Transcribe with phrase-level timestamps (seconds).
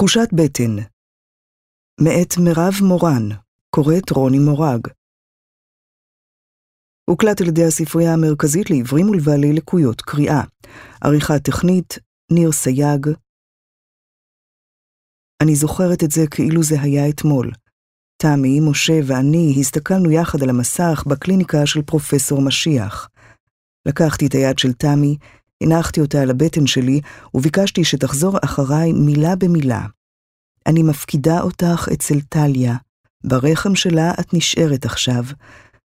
[0.00, 0.76] תחושת בטן
[2.00, 3.28] מאת מירב מורן,
[3.74, 4.86] קוראת רוני מורג.
[7.10, 10.42] הוקלט על ידי הספרייה המרכזית לעברים ולבעלי לקויות קריאה.
[11.04, 11.98] עריכה טכנית,
[12.32, 13.06] ניר סייג.
[15.42, 17.50] אני זוכרת את זה כאילו זה היה אתמול.
[18.22, 23.08] תמי, משה ואני הסתכלנו יחד על המסך בקליניקה של פרופסור משיח.
[23.88, 25.16] לקחתי את היד של תמי,
[25.62, 27.00] הנחתי אותה על הבטן שלי,
[27.34, 29.86] וביקשתי שתחזור אחריי מילה במילה.
[30.66, 32.76] אני מפקידה אותך אצל טליה,
[33.24, 35.24] ברחם שלה את נשארת עכשיו.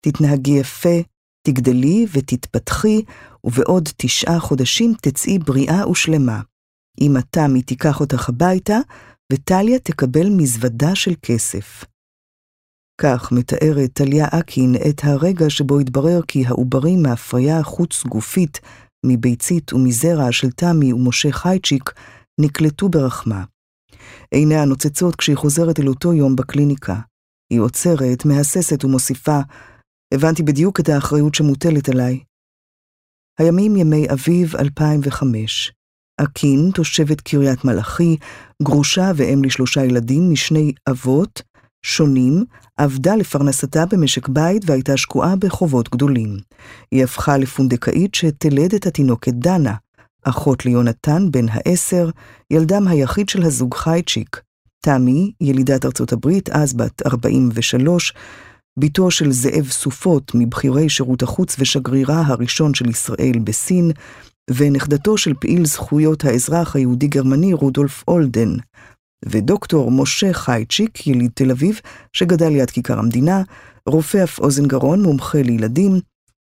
[0.02, 1.00] תתנהגי יפה,
[1.48, 3.02] תגדלי ותתפתחי,
[3.44, 6.42] ובעוד תשעה חודשים תצאי בריאה ושלמה.
[7.02, 8.78] אמא תמי תיקח אותך הביתה,
[9.34, 11.86] וטליה תקבל מזוודה של כסף.
[13.02, 18.60] כך מתארת טליה אקין את הרגע שבו התברר כי העוברים מהפריה חוץ-גופית,
[19.06, 21.94] מביצית ומזרע של תמי ומשה חייצ'יק,
[22.42, 23.44] נקלטו ברחמה.
[24.32, 27.00] עיניה נוצצות כשהיא חוזרת אל אותו יום בקליניקה.
[27.50, 29.40] היא עוצרת, מהססת ומוסיפה,
[30.14, 32.20] הבנתי בדיוק את האחריות שמוטלת עליי.
[33.40, 35.72] הימים ימי אביב 2005.
[36.22, 38.18] אקין, תושבת קריית מלאכי,
[38.64, 41.42] גרושה ואם לשלושה ילדים משני אבות,
[41.84, 42.44] שונים,
[42.78, 46.38] עבדה לפרנסתה במשק בית והייתה שקועה בחובות גדולים.
[46.92, 49.74] היא הפכה לפונדקאית שתלד את התינוקת דנה,
[50.24, 52.10] אחות ליונתן בן העשר,
[52.52, 54.42] ילדם היחיד של הזוג חייצ'יק.
[54.82, 58.14] תמי, ילידת ארצות הברית, אז בת 43,
[58.80, 63.92] בתו של זאב סופות, מבכירי שירות החוץ ושגרירה הראשון של ישראל בסין,
[64.52, 68.56] ונכדתו של פעיל זכויות האזרח היהודי-גרמני רודולף אולדן,
[69.26, 71.80] ודוקטור משה חייצ'יק, יליד תל אביב,
[72.14, 73.44] שגדל ליד כיכר המדינה,
[73.86, 75.92] רופא אף אוזן גרון, מומחה לילדים,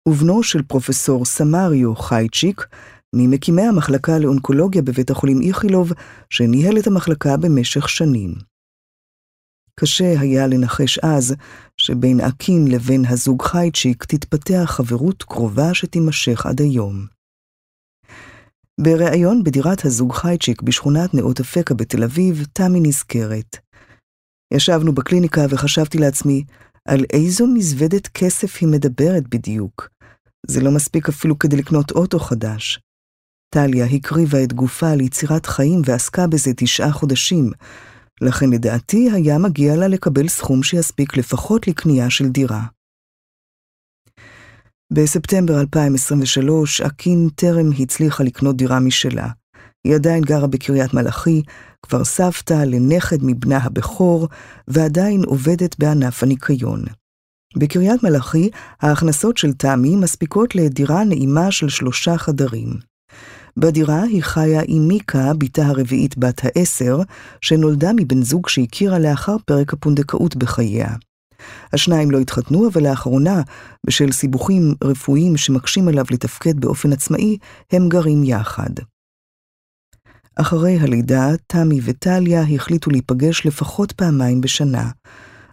[0.07, 2.67] ובנו של פרופסור סמריו חייצ'יק,
[3.15, 5.91] ממקימי המחלקה לאונקולוגיה בבית החולים איכילוב,
[6.30, 8.33] שניהל את המחלקה במשך שנים.
[9.80, 11.35] קשה היה לנחש אז
[11.77, 17.05] שבין אקין לבין הזוג חייצ'יק תתפתח חברות קרובה שתימשך עד היום.
[18.82, 23.58] בריאיון בדירת הזוג חייצ'יק בשכונת נאות אפקה בתל אביב, תמי נזכרת.
[24.54, 26.44] ישבנו בקליניקה וחשבתי לעצמי,
[26.88, 29.89] על איזו מזוודת כסף היא מדברת בדיוק.
[30.48, 32.80] זה לא מספיק אפילו כדי לקנות אוטו חדש.
[33.56, 37.52] טליה הקריבה את גופה ליצירת חיים ועסקה בזה תשעה חודשים,
[38.22, 42.66] לכן לדעתי היה מגיע לה לקבל סכום שיספיק לפחות לקנייה של דירה.
[44.95, 49.27] בספטמבר 2023, אקין טרם הצליחה לקנות דירה משלה.
[49.83, 51.42] היא עדיין גרה בקריית מלאכי,
[51.83, 54.27] כבר סבתא לנכד מבנה הבכור,
[54.67, 56.83] ועדיין עובדת בענף הניקיון.
[57.58, 58.49] בקריית מלאכי,
[58.81, 62.70] ההכנסות של תמי מספיקות לדירה נעימה של שלושה חדרים.
[63.58, 66.99] בדירה היא חיה עם מיקה, בתה הרביעית בת העשר,
[67.42, 70.95] שנולדה מבן זוג שהכירה לאחר פרק הפונדקאות בחייה.
[71.73, 73.42] השניים לא התחתנו, אבל לאחרונה,
[73.87, 77.37] בשל סיבוכים רפואיים שמקשים עליו לתפקד באופן עצמאי,
[77.71, 78.70] הם גרים יחד.
[80.36, 84.89] אחרי הלידה, תמי וטליה החליטו להיפגש לפחות פעמיים בשנה,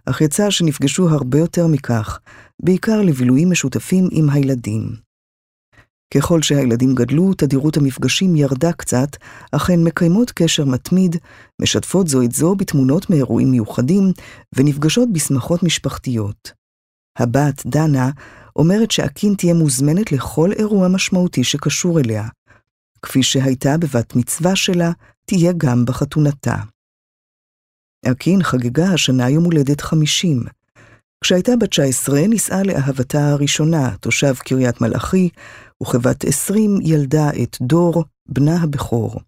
[0.05, 2.19] אך יצא שנפגשו הרבה יותר מכך,
[2.63, 5.10] בעיקר לבילויים משותפים עם הילדים.
[6.13, 9.09] ככל שהילדים גדלו, תדירות המפגשים ירדה קצת,
[9.51, 11.15] אך הן מקיימות קשר מתמיד,
[11.61, 14.03] משתפות זו את זו בתמונות מאירועים מיוחדים,
[14.55, 16.51] ונפגשות בשמחות משפחתיות.
[17.17, 18.09] הבת, דנה,
[18.55, 22.27] אומרת שאקין תהיה מוזמנת לכל אירוע משמעותי שקשור אליה.
[23.01, 24.91] כפי שהייתה בבת מצווה שלה,
[25.25, 26.55] תהיה גם בחתונתה.
[28.05, 30.43] אקין חגגה השנה יום הולדת 50.
[31.23, 35.29] כשהייתה בת 19, נישאה לאהבתה הראשונה, תושב קריית מלאכי,
[35.81, 39.19] וכבת עשרים ילדה את דור, בנה הבכור.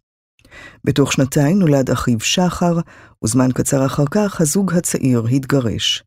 [0.83, 2.79] בתוך שנתיים נולד אחיו שחר,
[3.23, 6.03] וזמן קצר אחר כך הזוג הצעיר התגרש.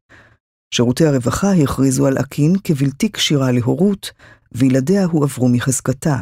[0.75, 4.11] שירותי הרווחה הכריזו על אקין כבלתי כשירה להורות,
[4.53, 6.17] וילדיה הועברו מחזקתה.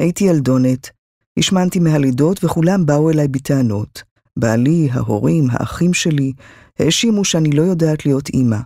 [0.00, 0.90] הייתי ילדונת,
[1.38, 4.02] השמנתי מהלידות וכולם באו אליי בטענות.
[4.38, 6.32] בעלי, ההורים, האחים שלי,
[6.78, 8.58] האשימו שאני לא יודעת להיות אימא.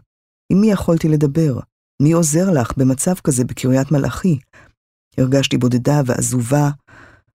[0.53, 1.59] עם מי יכולתי לדבר?
[2.03, 4.39] מי עוזר לך במצב כזה בקריית מלאכי?
[5.19, 6.71] הרגשתי בודדה ועזובה,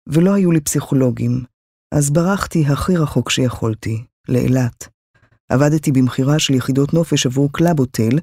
[0.08, 1.44] ולא היו לי פסיכולוגים,
[1.94, 4.88] אז ברחתי הכי רחוק שיכולתי, לאילת.
[5.48, 8.18] עבדתי במכירה של יחידות נופש עבור קלאבוטל,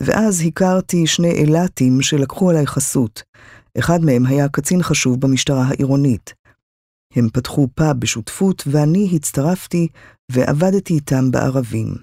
[0.00, 3.22] ואז הכרתי שני אילתים שלקחו עליי חסות.
[3.78, 6.34] אחד מהם היה קצין חשוב במשטרה העירונית.
[7.14, 9.88] הם פתחו פאב בשותפות, ואני הצטרפתי
[10.32, 11.94] ועבדתי איתם בערבים.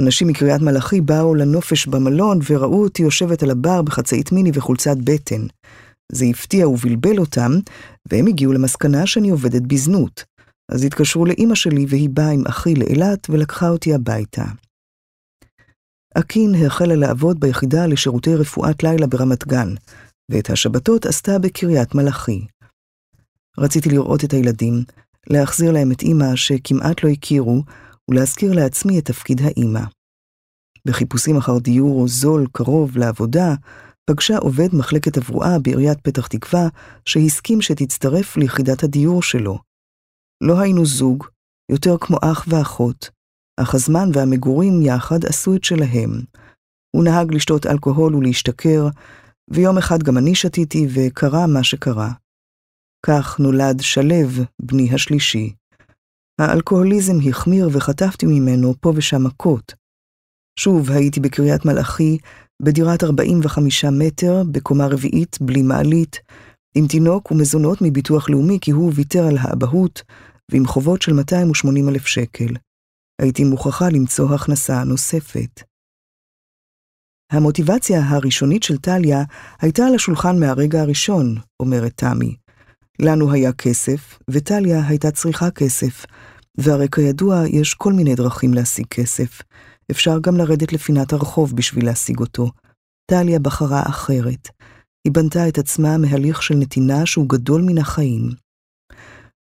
[0.00, 5.46] אנשים מקריית מלאכי באו לנופש במלון וראו אותי יושבת על הבר בחצאית מיני וחולצת בטן.
[6.12, 7.52] זה הפתיע ובלבל אותם,
[8.10, 10.24] והם הגיעו למסקנה שאני עובדת בזנות.
[10.72, 14.44] אז התקשרו לאימא שלי והיא באה עם אחי לאילת ולקחה אותי הביתה.
[16.14, 19.68] אקין החלה לעבוד ביחידה לשירותי רפואת לילה ברמת גן,
[20.30, 22.46] ואת השבתות עשתה בקריית מלאכי.
[23.58, 24.84] רציתי לראות את הילדים,
[25.30, 27.62] להחזיר להם את אימא שכמעט לא הכירו,
[28.10, 29.82] ולהזכיר לעצמי את תפקיד האימא.
[30.84, 33.54] בחיפושים אחר דיור זול קרוב לעבודה,
[34.08, 36.68] פגשה עובד מחלקת הברואה בעיריית פתח תקווה,
[37.04, 39.58] שהסכים שתצטרף ליחידת הדיור שלו.
[40.40, 41.26] לא היינו זוג,
[41.70, 43.10] יותר כמו אח ואחות,
[43.60, 46.10] אך הזמן והמגורים יחד עשו את שלהם.
[46.96, 48.88] הוא נהג לשתות אלכוהול ולהשתכר,
[49.50, 52.12] ויום אחד גם אני שתיתי וקרה מה שקרה.
[53.06, 55.54] כך נולד שלו, בני השלישי.
[56.40, 59.74] האלכוהוליזם החמיר וחטפתי ממנו פה ושם מכות.
[60.58, 62.18] שוב הייתי בקריית מלאכי,
[62.62, 66.20] בדירת 45 מטר, בקומה רביעית, בלי מעלית,
[66.74, 70.02] עם תינוק ומזונות מביטוח לאומי כי הוא ויתר על האבהות,
[70.50, 72.54] ועם חובות של 280 אלף שקל.
[73.22, 75.62] הייתי מוכרחה למצוא הכנסה נוספת.
[77.32, 79.22] המוטיבציה הראשונית של טליה
[79.60, 82.36] הייתה על השולחן מהרגע הראשון, אומרת תמי.
[83.02, 86.06] לנו היה כסף, וטליה הייתה צריכה כסף,
[86.58, 89.42] והרי כידוע יש כל מיני דרכים להשיג כסף.
[89.90, 92.50] אפשר גם לרדת לפינת הרחוב בשביל להשיג אותו.
[93.10, 94.48] טליה בחרה אחרת.
[95.04, 98.30] היא בנתה את עצמה מהליך של נתינה שהוא גדול מן החיים.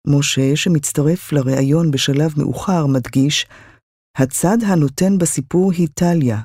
[0.06, 3.46] משה, שמצטרף לראיון בשלב מאוחר, מדגיש,
[4.18, 6.40] הצד הנותן בסיפור היא טליה,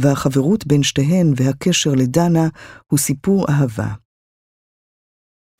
[0.00, 2.48] והחברות בין שתיהן והקשר לדנה
[2.86, 3.94] הוא סיפור אהבה.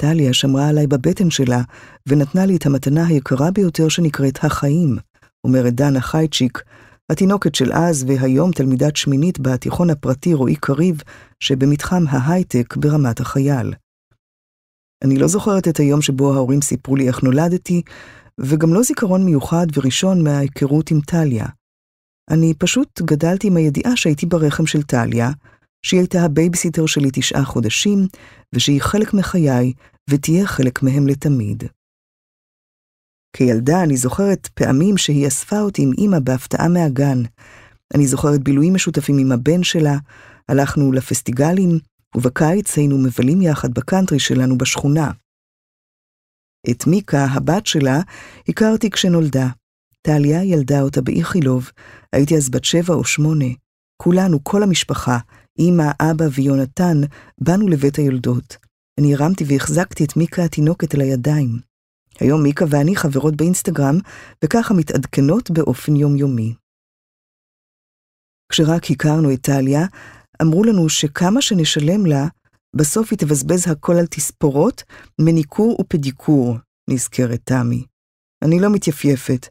[0.02, 1.62] טליה שמרה עליי בבטן שלה,
[2.08, 4.96] ונתנה לי את המתנה היקרה ביותר שנקראת החיים,
[5.44, 6.62] אומרת דנה חייצ'יק,
[7.10, 11.02] התינוקת של אז והיום תלמידת שמינית בתיכון הפרטי רועי קריב,
[11.40, 13.74] שבמתחם ההייטק ברמת החייל.
[15.04, 17.82] אני לא זוכרת את היום שבו ההורים סיפרו לי איך נולדתי,
[18.38, 21.46] וגם לא זיכרון מיוחד וראשון מההיכרות עם טליה.
[22.30, 25.30] אני פשוט גדלתי עם הידיעה שהייתי ברחם של טליה,
[25.82, 28.06] שהיא הייתה הבייביסיטר שלי תשעה חודשים,
[28.54, 29.72] ושהיא חלק מחיי,
[30.10, 31.64] ותהיה חלק מהם לתמיד.
[33.36, 37.22] כילדה אני זוכרת פעמים שהיא אספה אותי עם אמא בהפתעה מהגן.
[37.94, 39.98] אני זוכרת בילויים משותפים עם הבן שלה,
[40.48, 41.78] הלכנו לפסטיגלים,
[42.16, 45.10] ובקיץ היינו מבלים יחד בקאנטרי שלנו בשכונה.
[46.70, 48.00] את מיקה, הבת שלה,
[48.48, 49.48] הכרתי כשנולדה.
[50.02, 51.70] טליה ילדה אותה באיכילוב,
[52.12, 53.44] הייתי אז בת שבע או שמונה.
[54.02, 55.18] כולנו, כל המשפחה,
[55.58, 57.00] אמא, אבא ויונתן,
[57.38, 58.56] באנו לבית היולדות.
[59.00, 61.69] אני הרמתי והחזקתי את מיקה התינוקת על הידיים.
[62.20, 63.98] היום מיקה ואני חברות באינסטגרם,
[64.44, 66.54] וככה מתעדכנות באופן יומיומי.
[68.52, 69.86] כשרק הכרנו את טליה,
[70.42, 72.26] אמרו לנו שכמה שנשלם לה,
[72.76, 74.82] בסוף היא תבזבז הכל על תספורות,
[75.20, 76.56] מניקור ופדיקור,
[76.90, 77.84] נזכרת תמי.
[78.44, 79.46] אני לא מתייפייפת.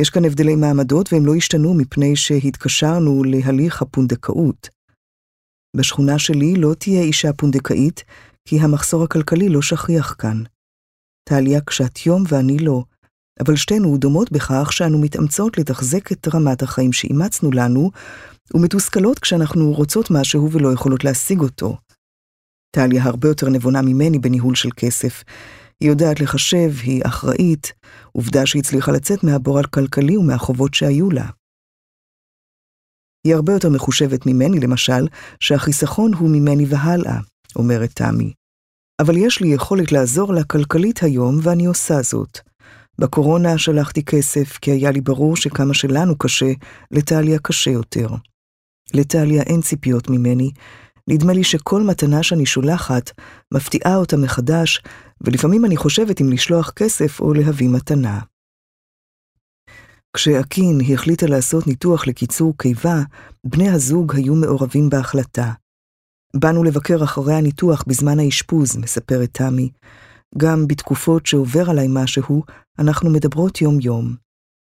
[0.00, 4.68] יש כאן הבדלי מעמדות והם לא השתנו מפני שהתקשרנו להליך הפונדקאות.
[5.76, 8.04] בשכונה שלי לא תהיה אישה פונדקאית,
[8.48, 10.42] כי המחסור הכלכלי לא שכיח כאן.
[11.28, 12.84] טליה קשת יום ואני לא,
[13.40, 17.90] אבל שתינו דומות בכך שאנו מתאמצות לתחזק את רמת החיים שאימצנו לנו,
[18.54, 21.76] ומתוסכלות כשאנחנו רוצות משהו ולא יכולות להשיג אותו.
[22.76, 25.24] טליה הרבה יותר נבונה ממני בניהול של כסף.
[25.80, 27.72] היא יודעת לחשב, היא אחראית,
[28.12, 31.30] עובדה שהצליחה לצאת מהבור הכלכלי ומהחובות שהיו לה.
[33.26, 35.08] היא הרבה יותר מחושבת ממני, למשל,
[35.40, 37.18] שהחיסכון הוא ממני והלאה,
[37.56, 38.32] אומרת תמי.
[39.00, 42.38] אבל יש לי יכולת לעזור לה כלכלית היום, ואני עושה זאת.
[42.98, 46.52] בקורונה שלחתי כסף, כי היה לי ברור שכמה שלנו קשה,
[46.90, 48.08] לטליה קשה יותר.
[48.94, 50.50] לטליה אין ציפיות ממני,
[51.08, 53.10] נדמה לי שכל מתנה שאני שולחת
[53.54, 54.82] מפתיעה אותה מחדש,
[55.20, 58.20] ולפעמים אני חושבת אם לשלוח כסף או להביא מתנה.
[60.16, 63.02] כשאקין החליטה לעשות ניתוח לקיצור קיבה,
[63.44, 65.52] בני הזוג היו מעורבים בהחלטה.
[66.34, 69.70] באנו לבקר אחרי הניתוח בזמן האשפוז, מספרת תמי.
[70.38, 72.42] גם בתקופות שעובר עליי משהו,
[72.78, 74.16] אנחנו מדברות יום-יום.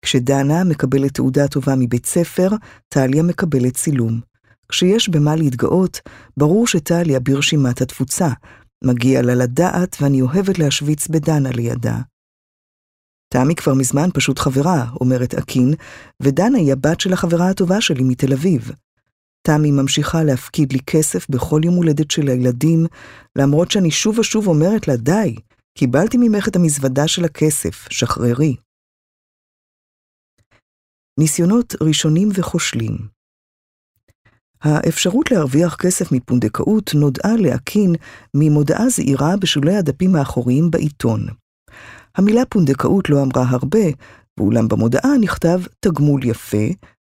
[0.05, 2.49] כשדנה מקבלת תעודה טובה מבית ספר,
[2.89, 4.21] טליה מקבלת צילום.
[4.69, 6.01] כשיש במה להתגאות,
[6.37, 8.29] ברור שטליה ברשימת התפוצה.
[8.85, 11.99] מגיע לה לדעת ואני אוהבת להשוויץ בדנה לידה.
[13.33, 15.75] תמי כבר מזמן פשוט חברה, אומרת אקין,
[16.23, 18.73] ודנה היא הבת של החברה הטובה שלי מתל אביב.
[19.47, 22.87] תמי ממשיכה להפקיד לי כסף בכל יום הולדת של הילדים,
[23.39, 25.35] למרות שאני שוב ושוב אומרת לה, די,
[25.79, 28.57] קיבלתי ממך את המזוודה של הכסף, שחררי.
[31.21, 33.19] ניסיונות ראשונים וכושלים
[34.63, 37.95] האפשרות להרוויח כסף מפונדקאות נודעה לאקין
[38.35, 41.27] ממודעה זעירה בשולי הדפים האחוריים בעיתון.
[42.17, 43.87] המילה פונדקאות לא אמרה הרבה,
[44.39, 46.67] ואולם במודעה נכתב תגמול יפה,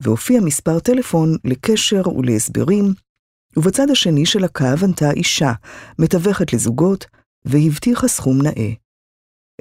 [0.04, 2.84] והופיע מספר טלפון לקשר ולהסברים,
[3.56, 5.52] ובצד השני של הקו ענתה אישה,
[5.98, 7.06] מתווכת לזוגות,
[7.44, 8.70] והבטיחה סכום נאה.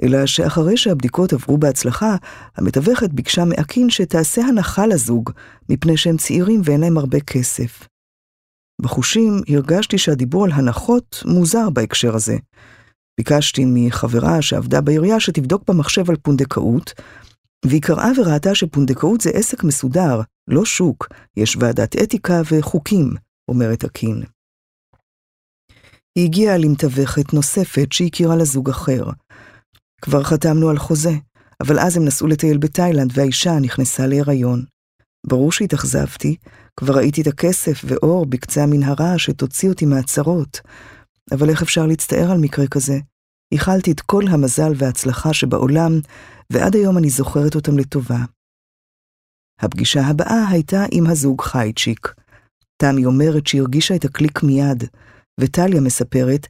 [0.02, 2.16] אלא שאחרי שהבדיקות עברו בהצלחה,
[2.56, 5.30] המתווכת ביקשה מאקין שתעשה הנחה לזוג,
[5.68, 7.88] מפני שהם צעירים ואין להם הרבה כסף.
[8.82, 12.36] בחושים הרגשתי שהדיבור על הנחות מוזר בהקשר הזה.
[13.18, 16.92] ביקשתי מחברה שעבדה בעירייה שתבדוק במחשב על פונדקאות,
[17.64, 23.10] והיא קראה וראתה שפונדקאות זה עסק מסודר, לא שוק, יש ועדת אתיקה וחוקים,
[23.48, 24.22] אומרת הקין.
[26.14, 29.04] היא הגיעה למתווכת נוספת שהכירה לזוג אחר.
[30.02, 31.12] כבר חתמנו על חוזה,
[31.60, 34.64] אבל אז הם נסעו לטייל בתאילנד והאישה נכנסה להיריון.
[35.26, 36.36] ברור שהתאכזבתי,
[36.76, 40.60] כבר ראיתי את הכסף ואור בקצה המנהרה שתוציא אותי מהצרות.
[41.32, 42.98] אבל איך אפשר להצטער על מקרה כזה?
[43.52, 45.92] איחלתי את כל המזל וההצלחה שבעולם,
[46.52, 48.18] ועד היום אני זוכרת אותם לטובה.
[49.60, 52.14] הפגישה הבאה הייתה עם הזוג חייצ'יק.
[52.76, 54.84] תמי אומרת שהרגישה את הקליק מיד,
[55.40, 56.46] וטליה מספרת,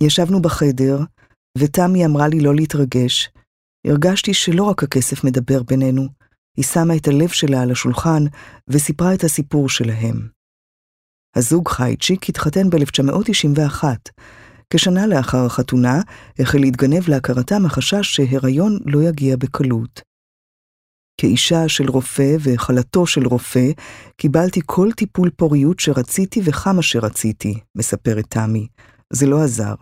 [0.00, 0.98] ישבנו בחדר,
[1.58, 3.30] ותמי אמרה לי לא להתרגש.
[3.86, 6.08] הרגשתי שלא רק הכסף מדבר בינינו,
[6.56, 8.22] היא שמה את הלב שלה על השולחן
[8.68, 10.28] וסיפרה את הסיפור שלהם.
[11.36, 13.84] הזוג חייצ'יק התחתן ב-1991.
[14.76, 16.00] כשנה לאחר החתונה,
[16.38, 20.00] החל להתגנב להכרתם החשש שהיריון לא יגיע בקלות.
[21.20, 23.70] כאישה של רופא והחלתו של רופא,
[24.16, 28.68] קיבלתי כל טיפול פוריות שרציתי וכמה שרציתי, מספרת תמי.
[29.12, 29.74] זה לא עזר.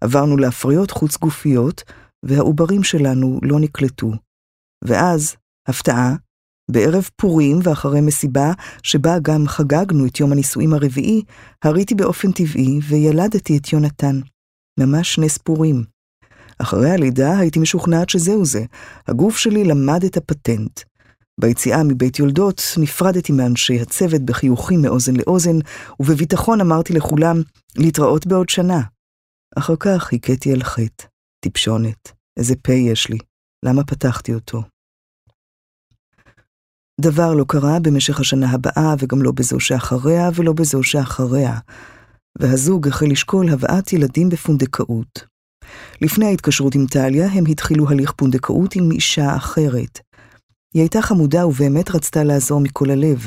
[0.00, 1.82] עברנו להפריות חוץ גופיות,
[2.22, 4.12] והעוברים שלנו לא נקלטו.
[4.84, 5.36] ואז,
[5.68, 6.14] הפתעה,
[6.70, 11.22] בערב פורים ואחרי מסיבה, שבה גם חגגנו את יום הנישואים הרביעי,
[11.64, 14.20] הריתי באופן טבעי וילדתי את יונתן.
[14.80, 15.84] ממש נס פורים.
[16.58, 18.64] אחרי הלידה הייתי משוכנעת שזהו זה,
[19.08, 20.80] הגוף שלי למד את הפטנט.
[21.40, 25.56] ביציאה מבית יולדות נפרדתי מאנשי הצוות בחיוכים מאוזן לאוזן,
[26.00, 27.36] ובביטחון אמרתי לכולם,
[27.76, 28.80] להתראות בעוד שנה.
[29.58, 31.04] אחר כך הכיתי על חטא,
[31.44, 33.18] טיפשונת, איזה פה יש לי,
[33.64, 34.62] למה פתחתי אותו?
[37.00, 41.58] דבר לא קרה במשך השנה הבאה, וגם לא בזו שאחריה, ולא בזו שאחריה,
[42.38, 45.24] והזוג החל לשקול הבאת ילדים בפונדקאות.
[46.00, 50.00] לפני ההתקשרות עם טליה, הם התחילו הליך פונדקאות עם אישה אחרת.
[50.74, 53.26] היא הייתה חמודה ובאמת רצתה לעזור מכל הלב.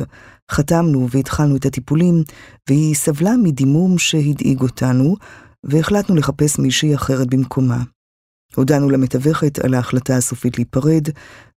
[0.52, 2.24] חתמנו והתחלנו את הטיפולים,
[2.70, 5.16] והיא סבלה מדימום שהדאיג אותנו,
[5.64, 7.84] והחלטנו לחפש מישהי אחרת במקומה.
[8.56, 11.04] הודענו למתווכת על ההחלטה הסופית להיפרד,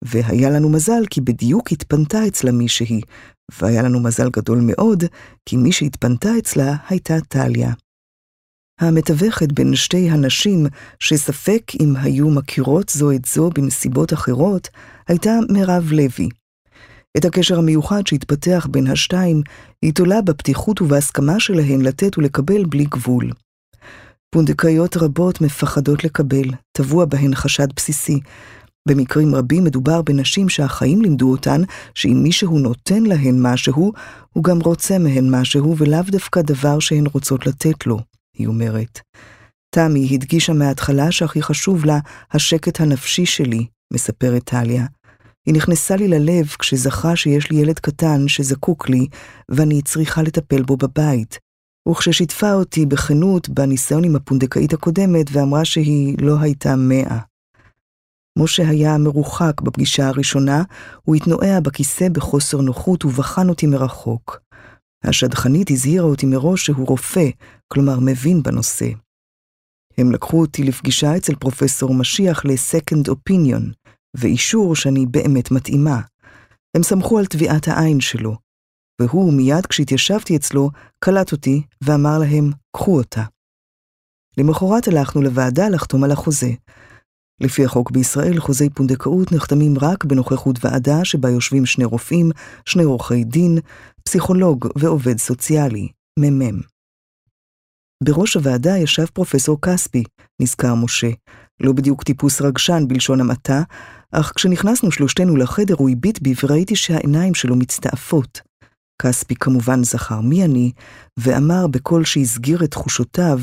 [0.04, 3.00] והיה לנו מזל כי בדיוק התפנתה אצלה מישהי,
[3.60, 5.04] והיה לנו מזל גדול מאוד,
[5.46, 7.72] כי מי שהתפנתה אצלה הייתה טליה.
[8.80, 10.66] המתווכת בין שתי הנשים,
[10.98, 14.68] שספק אם היו מכירות זו את זו בנסיבות אחרות,
[15.08, 16.28] הייתה מירב לוי.
[17.16, 19.42] את הקשר המיוחד שהתפתח בין השתיים,
[19.82, 23.30] היא תולה בפתיחות ובהסכמה שלהן לתת ולקבל בלי גבול.
[24.30, 28.20] פונדקאיות רבות מפחדות לקבל, טבוע בהן חשד בסיסי.
[28.88, 31.62] במקרים רבים מדובר בנשים שהחיים לימדו אותן
[31.94, 33.92] שאם מישהו נותן להן משהו,
[34.32, 37.98] הוא גם רוצה מהן משהו ולאו דווקא דבר שהן רוצות לתת לו,
[38.38, 39.00] היא אומרת.
[39.74, 41.98] תמי הדגישה מההתחלה שהכי חשוב לה
[42.32, 44.86] השקט הנפשי שלי, מספרת טליה.
[45.46, 49.06] היא נכנסה לי ללב כשזכרה שיש לי ילד קטן שזקוק לי,
[49.50, 51.38] ואני צריכה לטפל בו בבית.
[51.88, 57.27] וכששיתפה אותי בכנות בניסיון עם הפונדקאית הקודמת ואמרה שהיא לא הייתה מאה.
[58.38, 60.62] משה היה מרוחק בפגישה הראשונה,
[61.02, 64.40] הוא התנועע בכיסא בחוסר נוחות ובחן אותי מרחוק.
[65.04, 67.28] השדכנית הזהירה אותי מראש שהוא רופא,
[67.68, 68.88] כלומר מבין בנושא.
[69.98, 76.00] הם לקחו אותי לפגישה אצל פרופסור משיח ל-Second Opinion, ואישור שאני באמת מתאימה.
[76.76, 78.36] הם סמכו על טביעת העין שלו,
[79.00, 80.70] והוא מיד כשהתיישבתי אצלו,
[81.04, 83.22] קלט אותי ואמר להם, קחו אותה.
[84.38, 86.50] למחרת הלכנו לוועדה לחתום על החוזה.
[87.40, 92.30] לפי החוק בישראל, חוזי פונדקאות נחתמים רק בנוכחות ועדה שבה יושבים שני רופאים,
[92.64, 93.58] שני עורכי דין,
[94.04, 96.60] פסיכולוג ועובד סוציאלי, מ"מ.
[98.04, 100.04] בראש הוועדה ישב פרופסור כספי,
[100.42, 101.10] נזכר משה.
[101.60, 103.62] לא בדיוק טיפוס רגשן בלשון המעטה,
[104.12, 108.40] אך כשנכנסנו שלושתנו לחדר הוא הביט בי וראיתי שהעיניים שלו מצטעפות.
[109.02, 110.72] כספי כמובן זכר מי אני,
[111.16, 113.38] ואמר בקול שהסגיר את תחושותיו,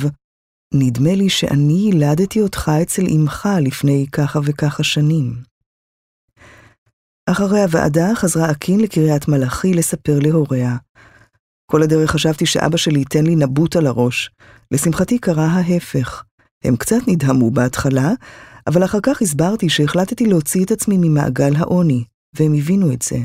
[0.74, 5.34] נדמה לי שאני ילדתי אותך אצל אמך לפני ככה וככה שנים.
[7.29, 10.77] אחרי הוועדה חזרה אקין לקריית מלאכי לספר להוריה.
[11.72, 14.31] כל הדרך חשבתי שאבא שלי ייתן לי נבוט על הראש.
[14.72, 16.24] לשמחתי קרה ההפך.
[16.63, 18.12] הם קצת נדהמו בהתחלה,
[18.67, 22.03] אבל אחר כך הסברתי שהחלטתי להוציא את עצמי ממעגל העוני,
[22.36, 23.17] והם הבינו את זה.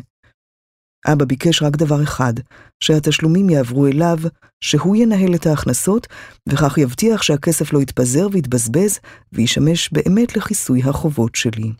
[1.06, 2.34] אבא ביקש רק דבר אחד,
[2.80, 4.18] שהתשלומים יעברו אליו,
[4.60, 6.06] שהוא ינהל את ההכנסות,
[6.48, 8.98] וכך יבטיח שהכסף לא יתפזר ויתבזבז,
[9.32, 11.72] וישמש באמת לכיסוי החובות שלי.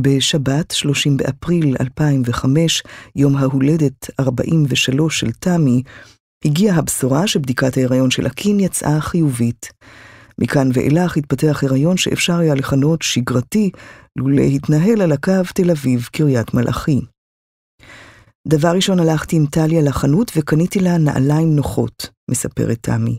[0.00, 2.82] בשבת, 30 באפריל 2005,
[3.16, 5.82] יום ההולדת 43 של תמי,
[6.44, 9.72] הגיעה הבשורה שבדיקת ההיריון של הקין יצאה חיובית.
[10.38, 13.70] מכאן ואילך התפתח הריון שאפשר היה לכנות שגרתי,
[14.16, 17.00] לולא התנהל על הקו תל אביב-קריית מלאכי.
[18.48, 23.18] דבר ראשון הלכתי עם טליה לחנות וקניתי לה נעליים נוחות, מספרת תמי.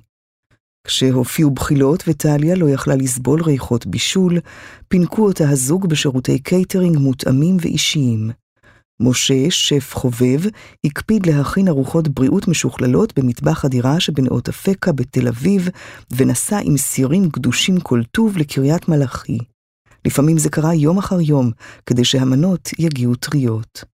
[0.88, 4.40] כשהופיעו בחילות וטליה לא יכלה לסבול ריחות בישול,
[4.88, 8.32] פינקו אותה הזוג בשירותי קייטרינג מותאמים ואישיים.
[9.00, 10.40] משה, שף חובב,
[10.86, 15.70] הקפיד להכין ארוחות בריאות משוכללות במטבח הדירה שבנאות אפקה בתל אביב,
[16.12, 19.38] ונסע עם סירים גדושים כל טוב לקריית מלאכי.
[20.06, 21.52] לפעמים זה קרה יום אחר יום,
[21.86, 23.93] כדי שהמנות יגיעו טריות.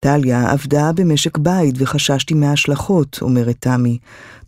[0.00, 3.98] טליה עבדה במשק בית וחששתי מההשלכות, אומרת תמי.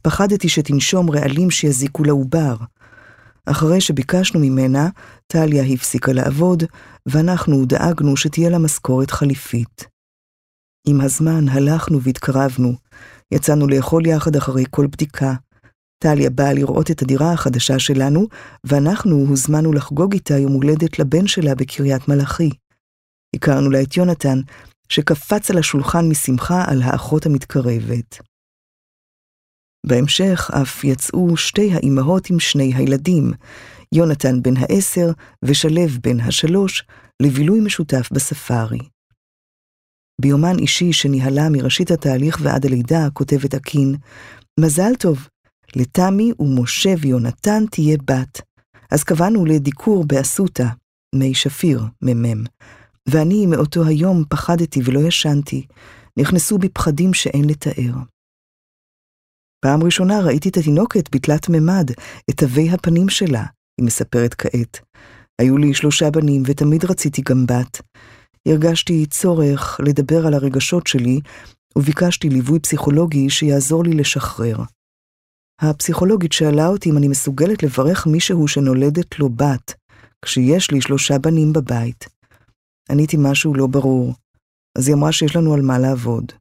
[0.03, 2.57] פחדתי שתנשום רעלים שיזיקו לעובר.
[3.47, 4.89] אחרי שביקשנו ממנה,
[5.27, 6.63] טליה הפסיקה לעבוד,
[7.07, 9.87] ואנחנו דאגנו שתהיה לה משכורת חליפית.
[10.87, 12.73] עם הזמן הלכנו והתקרבנו,
[13.33, 15.35] יצאנו לאכול יחד אחרי כל בדיקה.
[16.03, 18.27] טליה באה לראות את הדירה החדשה שלנו,
[18.65, 22.51] ואנחנו הוזמנו לחגוג איתה יום הולדת לבן שלה בקריית מלאכי.
[23.35, 24.41] הכרנו לה את יונתן,
[24.89, 28.19] שקפץ על השולחן משמחה על האחות המתקרבת.
[29.87, 33.33] בהמשך אף יצאו שתי האימהות עם שני הילדים,
[33.93, 35.11] יונתן בן העשר
[35.45, 36.85] ושלו בן השלוש,
[37.23, 38.79] לבילוי משותף בספארי.
[40.21, 43.95] ביומן אישי שניהלה מראשית התהליך ועד הלידה, כותבת הקין,
[44.61, 45.29] מזל טוב,
[45.77, 48.41] לתמי ומשה ויונתן תהיה בת.
[48.91, 50.67] אז קבענו לדיקור באסותא,
[51.15, 52.45] מי שפיר, מ"מ.
[53.09, 55.67] ואני מאותו היום פחדתי ולא ישנתי,
[56.19, 57.93] נכנסו בי פחדים שאין לתאר.
[59.65, 61.91] פעם ראשונה ראיתי את התינוקת בתלת ממד,
[62.31, 63.45] את תווי הפנים שלה,
[63.79, 64.81] היא מספרת כעת.
[65.41, 67.81] היו לי שלושה בנים ותמיד רציתי גם בת.
[68.49, 71.21] הרגשתי צורך לדבר על הרגשות שלי,
[71.79, 74.57] וביקשתי ליווי פסיכולוגי שיעזור לי לשחרר.
[75.61, 79.75] הפסיכולוגית שאלה אותי אם אני מסוגלת לברך מישהו שנולדת לו בת,
[80.25, 82.05] כשיש לי שלושה בנים בבית.
[82.91, 84.15] עניתי משהו לא ברור,
[84.79, 86.33] אז היא אמרה שיש לנו על מה לעבוד.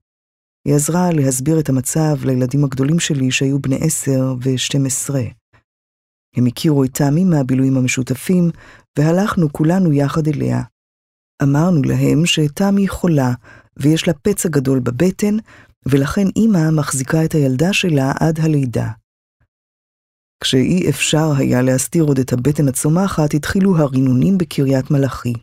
[0.67, 5.23] היא עזרה להסביר את המצב לילדים הגדולים שלי שהיו בני עשר ושתים עשרה.
[6.36, 8.49] הם הכירו את תמי מהבילויים המשותפים,
[8.99, 10.62] והלכנו כולנו יחד אליה.
[11.43, 13.34] אמרנו להם שתמי חולה,
[13.77, 15.38] ויש לה פצע גדול בבטן,
[15.86, 18.88] ולכן אמא מחזיקה את הילדה שלה עד הלידה.
[20.43, 25.34] כשאי אפשר היה להסתיר עוד את הבטן הצומחת, התחילו הרינונים בקריית מלאכי.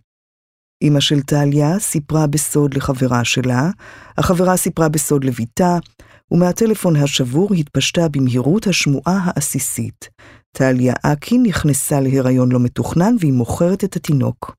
[0.83, 3.71] אמא של טליה סיפרה בסוד לחברה שלה,
[4.19, 5.77] החברה סיפרה בסוד לביתה,
[6.31, 10.09] ומהטלפון השבור התפשטה במהירות השמועה העסיסית.
[10.53, 14.55] טליה אקי נכנסה להיריון לא מתוכנן והיא מוכרת את התינוק.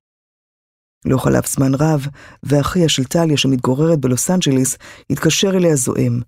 [1.06, 2.08] לא חלף זמן רב,
[2.44, 4.78] ואחיה של טליה שמתגוררת בלוס אנג'ליס
[5.10, 6.22] התקשר אליה זועם.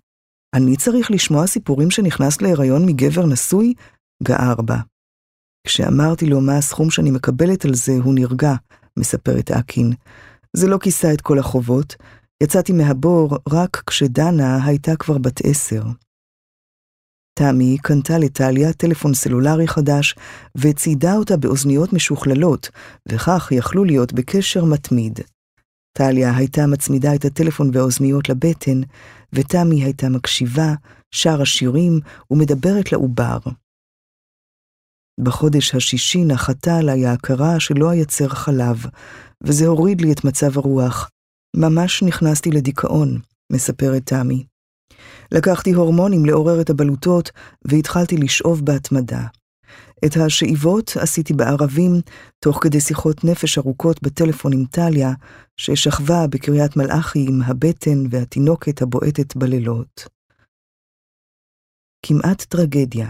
[0.55, 3.73] אני צריך לשמוע סיפורים שנכנס להיריון מגבר נשוי?
[4.23, 4.77] גער בה.
[5.67, 8.53] כשאמרתי לו מה הסכום שאני מקבלת על זה, הוא נרגע,
[8.99, 9.93] מספרת אקין.
[10.53, 11.95] זה לא כיסה את כל החובות,
[12.43, 15.83] יצאתי מהבור רק כשדנה הייתה כבר בת עשר.
[17.39, 20.15] תמי קנתה לטליה טלפון סלולרי חדש
[20.57, 22.69] וציידה אותה באוזניות משוכללות,
[23.09, 25.19] וכך יכלו להיות בקשר מתמיד.
[25.97, 28.81] טליה הייתה מצמידה את הטלפון והאוזניות לבטן,
[29.33, 30.73] ותמי הייתה מקשיבה,
[31.11, 31.99] שרה שירים
[32.31, 33.37] ומדברת לעובר.
[35.21, 38.85] בחודש השישי נחתה עליי ההכרה שלא אייצר חלב,
[39.43, 41.09] וזה הוריד לי את מצב הרוח.
[41.55, 43.19] ממש נכנסתי לדיכאון,
[43.51, 44.45] מספרת תמי.
[45.31, 47.29] לקחתי הורמונים לעורר את הבלוטות,
[47.65, 49.27] והתחלתי לשאוב בהתמדה.
[50.05, 51.91] את השאיבות עשיתי בערבים,
[52.39, 55.13] תוך כדי שיחות נפש ארוכות בטלפון עם טליה,
[55.57, 60.07] ששכבה בקריית מלאכי עם הבטן והתינוקת הבועטת בלילות.
[62.05, 63.09] כמעט טרגדיה.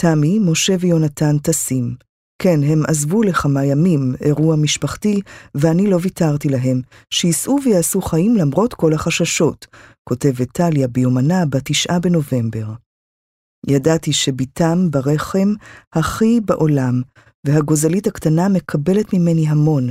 [0.00, 1.94] תמי, משה ויונתן טסים.
[2.42, 5.20] כן, הם עזבו לכמה ימים, אירוע משפחתי,
[5.54, 9.66] ואני לא ויתרתי להם, שייסעו ויעשו חיים למרות כל החששות,
[10.08, 12.66] כותבת טליה ביומנה בתשעה בנובמבר.
[13.66, 15.54] ידעתי שבתם ברחם
[15.94, 17.02] הכי בעולם,
[17.46, 19.88] והגוזלית הקטנה מקבלת ממני המון,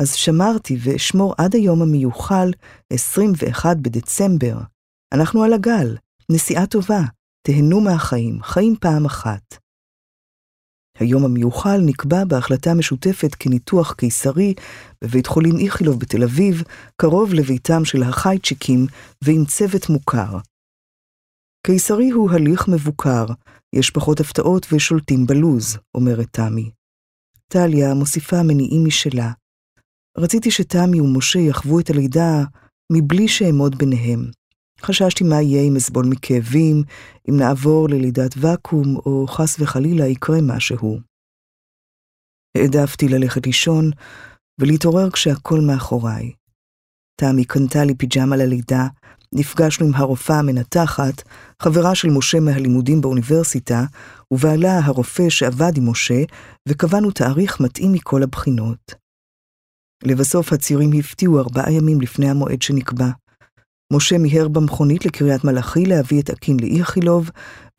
[0.00, 2.50] אז שמרתי ואשמור עד היום המיוחל,
[2.92, 4.58] 21 בדצמבר.
[5.14, 5.96] אנחנו על הגל,
[6.30, 7.02] נסיעה טובה.
[7.50, 9.54] תהנו מהחיים, חיים פעם אחת.
[10.98, 14.54] היום המיוחל נקבע בהחלטה משותפת כניתוח קיסרי
[15.04, 16.62] בבית חולים איכילוב בתל אביב,
[17.00, 18.86] קרוב לביתם של החייצ'יקים
[19.24, 20.38] ועם צוות מוכר.
[21.66, 23.24] קיסרי הוא הליך מבוקר,
[23.74, 26.70] יש פחות הפתעות ושולטים בלוז, אומרת תמי.
[27.52, 29.32] טליה מוסיפה מניעים משלה.
[30.18, 32.44] רציתי שתמי ומשה יחוו את הלידה
[32.92, 34.20] מבלי שאעמוד ביניהם.
[34.82, 36.82] חששתי מה יהיה אם אסבול מכאבים,
[37.28, 41.00] אם נעבור ללידת ואקום, או חס וחלילה יקרה משהו.
[42.56, 43.90] העדפתי ללכת לישון
[44.60, 46.32] ולהתעורר כשהכל מאחוריי.
[47.20, 48.86] תמי קנתה לי פיג'מה ללידה,
[49.32, 51.22] נפגשנו עם הרופאה המנתחת,
[51.62, 53.84] חברה של משה מהלימודים באוניברסיטה,
[54.30, 56.22] ובעלה הרופא שעבד עם משה,
[56.68, 58.94] וקבענו תאריך מתאים מכל הבחינות.
[60.04, 63.10] לבסוף הציורים הפתיעו ארבעה ימים לפני המועד שנקבע.
[63.92, 67.30] משה מיהר במכונית לקריית מלאכי להביא את אקין לאיכילוב,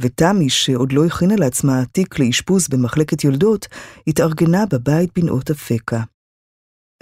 [0.02, 3.68] ותמי, שעוד לא הכינה לעצמה תיק לאשפוז במחלקת יולדות,
[4.08, 6.04] התארגנה בבית בנאות אפקה.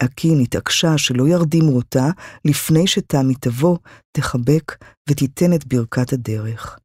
[0.04, 2.06] אקין התעקשה שלא ירדימו אותה
[2.44, 3.78] לפני שתמי תבוא,
[4.16, 6.78] תחבק ותיתן את ברכת הדרך.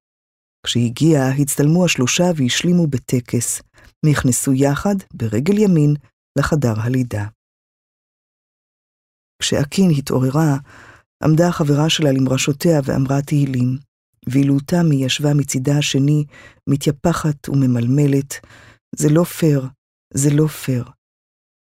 [0.65, 3.61] כשהגיעה, הצטלמו השלושה והשלימו בטקס.
[4.05, 5.95] נכנסו יחד, ברגל ימין,
[6.39, 7.25] לחדר הלידה.
[9.41, 10.57] כשאקין התעוררה,
[11.23, 13.77] עמדה החברה שלה למרשותיה ואמרה תהילים,
[14.29, 16.25] ואילו תמי ישבה מצידה השני,
[16.69, 18.33] מתייפחת וממלמלת,
[18.95, 19.67] זה לא פייר,
[20.13, 20.85] זה לא פייר.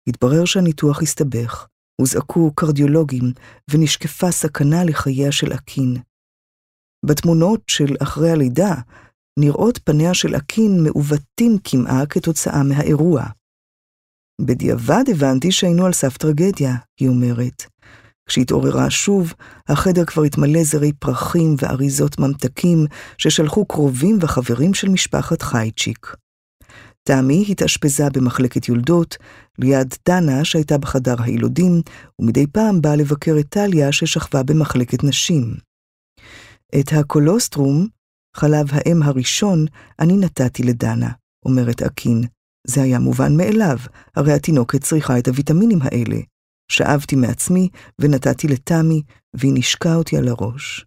[0.08, 1.68] התברר שהניתוח הסתבך,
[2.02, 3.34] הוזעקו קרדיולוגים,
[3.72, 5.96] ונשקפה סכנה לחייה של אקין.
[7.06, 8.74] בתמונות של אחרי הלידה,
[9.39, 13.24] נראות פניה של אקין מעוותים כמעה כתוצאה מהאירוע.
[14.41, 17.63] בדיעבד הבנתי שהיינו על סף טרגדיה, היא אומרת.
[18.28, 19.34] כשהתעוררה שוב,
[19.68, 22.86] החדר כבר התמלא זרי פרחים ואריזות ממתקים
[23.18, 26.16] ששלחו קרובים וחברים של משפחת חייצ'יק.
[27.04, 29.18] תמי התאשפזה במחלקת יולדות,
[29.60, 31.82] ליד דנה שהייתה בחדר הילודים,
[32.22, 35.56] ומדי פעם באה לבקר את טליה ששכבה במחלקת נשים.
[36.80, 37.88] את הקולוסטרום,
[38.36, 39.66] חלב האם הראשון,
[40.00, 41.12] אני נתתי לדנה,
[41.46, 42.22] אומרת אקין.
[42.68, 43.78] זה היה מובן מאליו,
[44.16, 46.18] הרי התינוקת צריכה את הוויטמינים האלה.
[46.71, 49.01] שאבתי מעצמי ונתתי לתמי,
[49.36, 50.86] והיא נשקה אותי על הראש.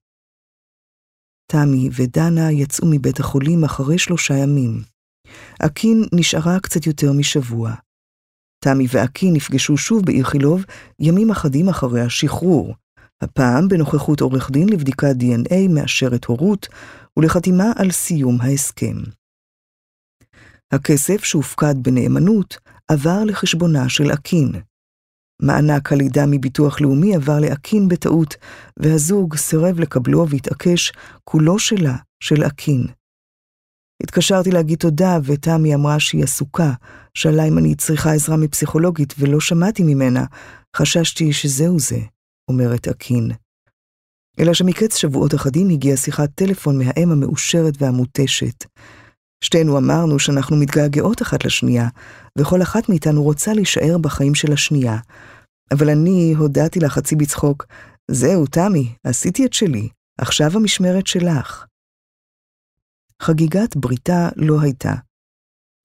[1.52, 4.82] תמי ודנה יצאו מבית החולים אחרי שלושה ימים.
[5.58, 7.74] אקין נשארה קצת יותר משבוע.
[8.64, 10.64] תמי ואקין נפגשו שוב באיכילוב
[11.00, 12.74] ימים אחדים אחרי השחרור,
[13.20, 16.68] הפעם בנוכחות עורך דין לבדיקת DNA מאשרת הורות
[17.16, 18.96] ולחתימה על סיום ההסכם.
[20.72, 24.52] הכסף שהופקד בנאמנות עבר לחשבונה של אקין.
[25.42, 28.37] מענק הלידה מביטוח לאומי עבר לאקין בטעות,
[28.77, 30.92] והזוג סירב לקבלו והתעקש
[31.24, 32.87] כולו שלה, של אקין.
[34.03, 36.72] התקשרתי להגיד תודה, ותמי אמרה שהיא עסוקה,
[37.14, 40.24] שאלה אם אני צריכה עזרה מפסיכולוגית, ולא שמעתי ממנה.
[40.77, 41.98] חששתי שזהו זה,
[42.51, 43.31] אומרת אקין.
[44.40, 48.64] אלא שמקץ שבועות אחדים הגיעה שיחת טלפון מהאם המאושרת והמותשת.
[49.40, 51.88] שתינו אמרנו שאנחנו מתגעגעות אחת לשנייה,
[52.38, 54.98] וכל אחת מאיתנו רוצה להישאר בחיים של השנייה.
[55.72, 57.66] אבל אני הודעתי לה חצי בצחוק,
[58.11, 61.64] זהו, תמי, עשיתי את שלי, עכשיו המשמרת שלך.
[63.22, 64.94] חגיגת בריתה לא הייתה.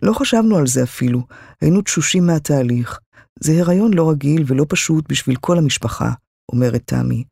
[0.02, 1.24] לא חשבנו על זה אפילו,
[1.62, 3.00] היינו תשושים מהתהליך.
[3.40, 6.12] זה הריון לא רגיל ולא פשוט בשביל כל המשפחה,
[6.52, 7.24] אומרת תמי.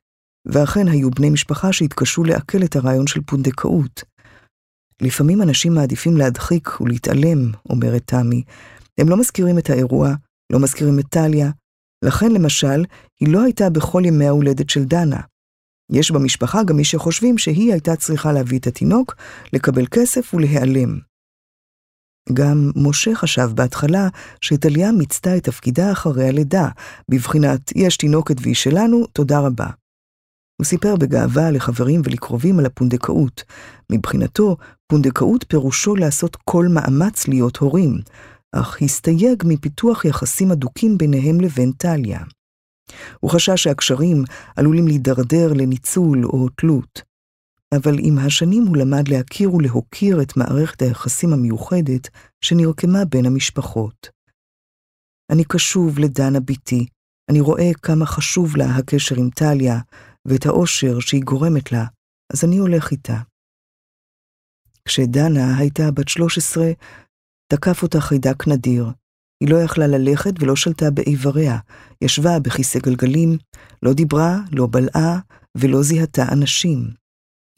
[0.46, 4.04] ואכן היו בני משפחה שהתקשו לעכל את הרעיון של פונדקאות.
[5.02, 8.44] לפעמים אנשים מעדיפים להדחיק ולהתעלם, אומרת תמי.
[8.98, 10.14] הם לא מזכירים את האירוע,
[10.54, 11.52] לא מזכירים את טליה.
[12.06, 12.86] לכן, למשל,
[13.20, 15.22] היא לא הייתה בכל ימי ההולדת של דנה.
[15.92, 19.16] יש במשפחה גם מי שחושבים שהיא הייתה צריכה להביא את התינוק,
[19.54, 21.00] לקבל כסף ולהיעלם.
[22.34, 24.08] גם משה חשב בהתחלה
[24.42, 26.68] שטליה מיצתה את תפקידה אחרי הלידה,
[27.10, 29.68] בבחינת יש תינוקת והיא שלנו, תודה רבה.
[30.62, 33.44] הוא סיפר בגאווה לחברים ולקרובים על הפונדקאות.
[33.92, 34.58] מבחינתו,
[34.92, 37.98] פונדקאות פירושו לעשות כל מאמץ להיות הורים,
[38.52, 42.20] אך הסתייג מפיתוח יחסים אדוקים ביניהם לבין טליה.
[43.20, 44.24] הוא חשש שהקשרים
[44.56, 47.02] עלולים להידרדר לניצול או תלות.
[47.76, 52.10] אבל עם השנים הוא למד להכיר ולהוקיר את מערכת היחסים המיוחדת
[52.42, 54.10] שנרקמה בין המשפחות.
[55.32, 56.86] אני קשוב לדנה בתי,
[57.30, 59.80] אני רואה כמה חשוב לה הקשר עם טליה,
[60.28, 61.86] ואת האושר שהיא גורמת לה,
[62.34, 63.31] אז אני הולך איתה.
[64.86, 66.72] כשדנה הייתה בת 13,
[67.54, 68.92] תקף אותה חידק נדיר.
[69.44, 71.58] היא לא יכלה ללכת ולא שלטה באיבריה,
[72.02, 73.38] ישבה בכיסא גלגלים,
[73.84, 75.20] לא דיברה, לא בלעה
[75.58, 76.88] ולא זיהתה אנשים.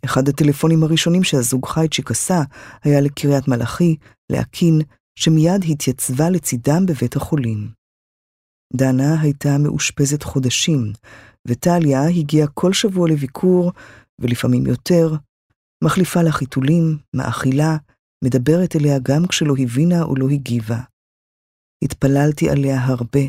[0.05, 2.41] אחד הטלפונים הראשונים שהזוג חייצ'יק עשה
[2.83, 3.95] היה לקריית מלאכי,
[4.31, 4.81] לאקין
[5.19, 7.69] שמיד התייצבה לצידם בבית החולים.
[8.75, 10.93] דנה הייתה מאושפזת חודשים,
[11.47, 13.71] וטליה הגיעה כל שבוע לביקור,
[14.21, 15.15] ולפעמים יותר,
[15.83, 17.77] מחליפה לה חיתולים, מאכילה,
[18.23, 20.79] מדברת אליה גם כשלא הבינה או לא הגיבה.
[21.83, 23.19] התפללתי עליה הרבה,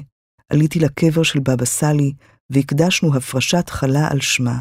[0.52, 2.12] עליתי לקבר של בבא סאלי,
[2.50, 4.58] והקדשנו הפרשת חלה על שמה.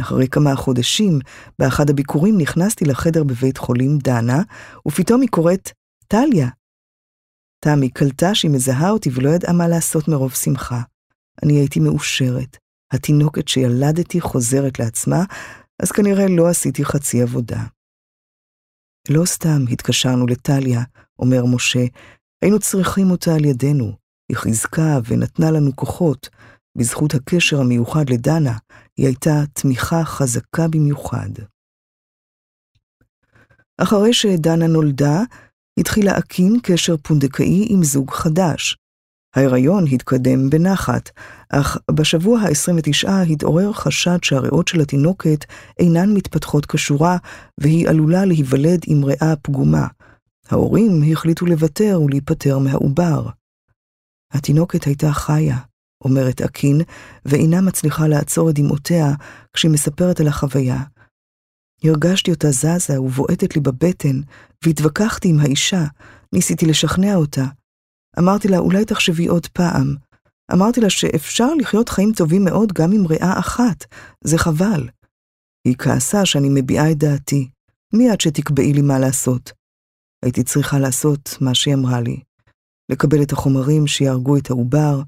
[0.00, 1.18] אחרי כמה חודשים,
[1.58, 4.42] באחד הביקורים נכנסתי לחדר בבית חולים דנה,
[4.88, 5.70] ופתאום היא קוראת,
[6.08, 6.48] טליה.
[7.64, 10.82] תמי קלטה שהיא מזהה אותי ולא ידעה מה לעשות מרוב שמחה.
[11.42, 12.56] אני הייתי מאושרת.
[12.92, 15.24] התינוקת שילדתי חוזרת לעצמה,
[15.82, 17.62] אז כנראה לא עשיתי חצי עבודה.
[19.10, 20.80] לא סתם התקשרנו לטליה,
[21.18, 21.84] אומר משה,
[22.42, 23.96] היינו צריכים אותה על ידינו.
[24.28, 26.28] היא חיזקה ונתנה לנו כוחות.
[26.78, 28.58] בזכות הקשר המיוחד לדנה,
[28.96, 31.30] היא הייתה תמיכה חזקה במיוחד.
[33.78, 35.20] אחרי שדנה נולדה,
[35.80, 38.76] התחילה אקין קשר פונדקאי עם זוג חדש.
[39.36, 41.10] ההיריון התקדם בנחת,
[41.54, 45.44] אך בשבוע ה-29 התעורר חשד שהריאות של התינוקת
[45.78, 47.16] אינן מתפתחות כשורה,
[47.60, 49.86] והיא עלולה להיוולד עם ריאה פגומה.
[50.50, 53.28] ההורים החליטו לוותר ולהיפטר מהעובר.
[54.32, 55.56] התינוקת הייתה חיה,
[56.04, 56.80] אומרת אקין,
[57.24, 59.08] ואינה מצליחה לעצור את דמעותיה
[59.52, 60.82] כשהיא מספרת על החוויה.
[61.84, 64.20] הרגשתי אותה זזה ובועטת לי בבטן,
[64.64, 65.84] והתווכחתי עם האישה,
[66.32, 67.44] ניסיתי לשכנע אותה.
[68.18, 69.94] אמרתי לה, אולי תחשבי עוד פעם.
[70.52, 73.84] אמרתי לה שאפשר לחיות חיים טובים מאוד גם עם ריאה אחת,
[74.24, 74.88] זה חבל.
[75.68, 77.50] היא כעסה שאני מביעה את דעתי,
[77.94, 79.52] מי את שתקבעי לי מה לעשות?
[80.24, 82.20] הייתי צריכה לעשות מה שהיא אמרה לי,
[82.92, 85.02] לקבל את החומרים שיהרגו את העובר,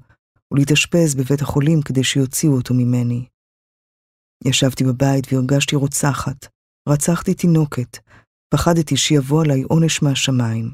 [0.53, 3.25] ולהתאשפז בבית החולים כדי שיוציאו אותו ממני.
[4.45, 6.47] ישבתי בבית והרגשתי רוצחת.
[6.89, 7.97] רצחתי תינוקת.
[8.53, 10.71] פחדתי שיבוא עליי עונש מהשמיים.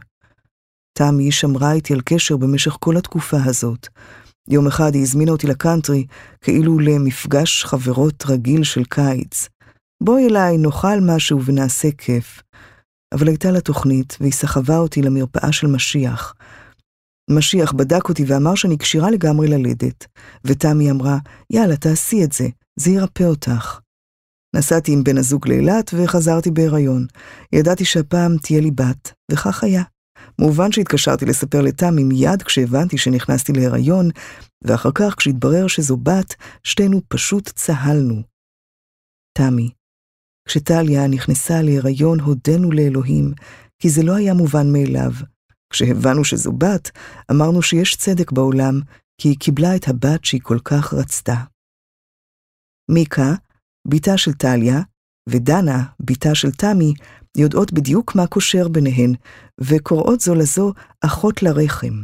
[0.97, 3.87] תמי שמרה איתי על קשר במשך כל התקופה הזאת.
[4.49, 6.05] יום אחד היא הזמינה אותי לקאנטרי,
[6.41, 9.49] כאילו למפגש חברות רגיל של קיץ.
[10.03, 12.41] בואי אליי, נאכל משהו ונעשה כיף.
[13.13, 16.33] אבל הייתה לה תוכנית, והיא סחבה אותי למרפאה של משיח.
[17.29, 20.07] משיח בדק אותי ואמר שאני כשירה לגמרי ללדת,
[20.45, 21.17] ותמי אמרה,
[21.49, 22.47] יאללה, תעשי את זה,
[22.79, 23.79] זה ירפא אותך.
[24.55, 27.05] נסעתי עם בן הזוג לאילת וחזרתי בהיריון.
[27.53, 29.83] ידעתי שהפעם תהיה לי בת, וכך היה.
[30.41, 34.09] מובן שהתקשרתי לספר לתמי מיד כשהבנתי שנכנסתי להיריון,
[34.63, 38.21] ואחר כך כשהתברר שזו בת, שתינו פשוט צהלנו.
[39.37, 39.69] תמי,
[40.47, 43.33] כשטליה נכנסה להיריון הודינו לאלוהים,
[43.81, 45.11] כי זה לא היה מובן מאליו.
[45.73, 46.91] כשהבנו שזו בת,
[47.31, 48.79] אמרנו שיש צדק בעולם,
[49.21, 51.35] כי היא קיבלה את הבת שהיא כל כך רצתה.
[52.91, 53.33] מיקה,
[53.87, 54.81] בתה של טליה,
[55.29, 56.93] ודנה, בתה של תמי,
[57.37, 59.13] יודעות בדיוק מה קושר ביניהן,
[59.61, 62.03] וקוראות זו לזו אחות לרחם.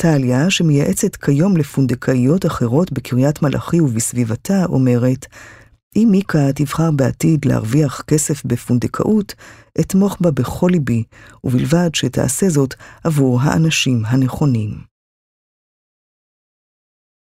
[0.00, 5.26] טליה, שמייעצת כיום לפונדקאיות אחרות בקריית מלאכי ובסביבתה, אומרת,
[5.96, 9.34] אם מיקה תבחר בעתיד להרוויח כסף בפונדקאות,
[9.80, 11.04] אתמוך בה בכל ליבי,
[11.44, 14.87] ובלבד שתעשה זאת עבור האנשים הנכונים.